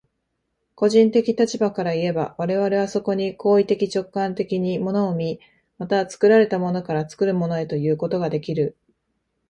[0.73, 5.39] 個人的立場からいえば、我々はそこに行為的直観的に物を見、
[5.77, 8.75] また作られたものから作るものへということができる。